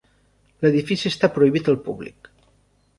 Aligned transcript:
L'edifici 0.63 1.09
està 1.11 1.31
prohibit 1.37 1.73
al 1.75 1.81
públic. 1.87 2.35